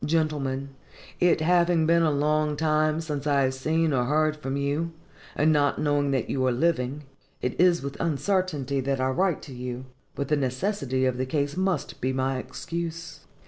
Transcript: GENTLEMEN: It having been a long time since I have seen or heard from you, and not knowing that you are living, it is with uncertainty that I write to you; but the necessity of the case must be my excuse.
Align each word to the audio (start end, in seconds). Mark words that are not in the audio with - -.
GENTLEMEN: 0.03 0.69
It 1.19 1.41
having 1.41 1.85
been 1.85 2.01
a 2.01 2.09
long 2.09 2.57
time 2.57 3.01
since 3.01 3.27
I 3.27 3.43
have 3.43 3.53
seen 3.53 3.93
or 3.93 4.05
heard 4.05 4.35
from 4.35 4.57
you, 4.57 4.93
and 5.35 5.53
not 5.53 5.77
knowing 5.77 6.09
that 6.09 6.27
you 6.27 6.43
are 6.47 6.51
living, 6.51 7.03
it 7.39 7.59
is 7.61 7.83
with 7.83 7.99
uncertainty 8.01 8.79
that 8.79 8.99
I 8.99 9.09
write 9.11 9.43
to 9.43 9.53
you; 9.53 9.85
but 10.15 10.27
the 10.27 10.35
necessity 10.37 11.05
of 11.05 11.17
the 11.19 11.27
case 11.27 11.55
must 11.55 12.01
be 12.01 12.13
my 12.13 12.39
excuse. 12.39 13.19